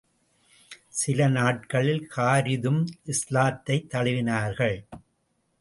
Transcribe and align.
சில 0.89 1.27
நாட்களில் 1.27 2.07
ஹாரிதும் 2.07 2.87
இஸ்லாத்தைத் 3.05 3.93
தழுவினார்கள். 3.93 4.87